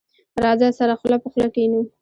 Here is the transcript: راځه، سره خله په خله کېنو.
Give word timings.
راځه، 0.43 0.67
سره 0.79 0.93
خله 1.01 1.17
په 1.23 1.27
خله 1.33 1.47
کېنو. 1.55 1.81